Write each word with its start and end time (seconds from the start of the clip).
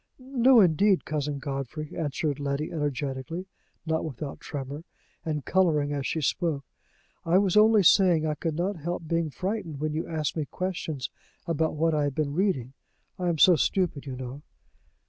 "No, 0.17 0.61
indeed, 0.61 1.05
Cousin 1.05 1.37
Godfrey!" 1.37 1.95
answered 1.95 2.39
Letty 2.39 2.71
energetically, 2.71 3.45
not 3.85 4.03
without 4.03 4.39
tremor, 4.39 4.83
and 5.23 5.45
coloring 5.45 5.93
as 5.93 6.07
she 6.07 6.21
spoke. 6.21 6.65
"I 7.23 7.37
was 7.37 7.55
only 7.55 7.83
saying 7.83 8.25
I 8.25 8.33
could 8.33 8.55
not 8.55 8.77
help 8.77 9.07
being 9.07 9.29
frightened 9.29 9.79
when 9.79 9.93
you 9.93 10.07
asked 10.07 10.35
me 10.35 10.45
questions 10.45 11.11
about 11.45 11.75
what 11.75 11.93
I 11.93 12.05
had 12.05 12.15
been 12.15 12.33
reading. 12.33 12.73
I 13.19 13.29
am 13.29 13.37
so 13.37 13.55
stupid, 13.55 14.07
you 14.07 14.15
know!" 14.15 14.41